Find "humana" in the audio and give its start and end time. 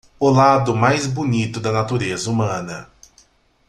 2.27-2.89